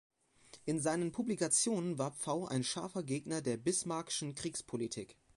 In 0.65 0.79
seinen 0.79 1.11
Publikationen 1.11 1.99
war 1.99 2.09
Pfau 2.09 2.47
ein 2.47 2.63
scharfer 2.63 3.03
Gegner 3.03 3.43
der 3.43 3.57
Bismarckschen 3.57 4.33
Kriegspolitik. 4.33 5.15